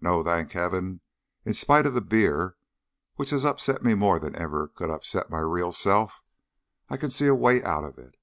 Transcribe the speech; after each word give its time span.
No, 0.00 0.22
thank 0.22 0.52
Heaven, 0.52 1.00
in 1.44 1.52
spite 1.52 1.84
of 1.84 1.94
the 1.94 2.00
beer 2.00 2.54
which 3.16 3.30
has 3.30 3.44
upset 3.44 3.82
me 3.82 3.94
more 3.94 4.20
than 4.20 4.36
ever 4.36 4.66
it 4.66 4.76
could 4.76 4.88
upset 4.88 5.30
my 5.30 5.40
real 5.40 5.72
self, 5.72 6.22
I 6.88 6.96
can 6.96 7.10
see 7.10 7.26
a 7.26 7.34
way 7.34 7.60
out 7.60 7.82
of 7.82 7.98
it." 7.98 8.14